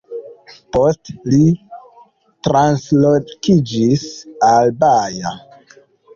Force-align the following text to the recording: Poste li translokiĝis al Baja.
Poste 0.77 1.13
li 1.33 1.41
translokiĝis 2.49 4.09
al 4.51 4.75
Baja. 4.83 5.37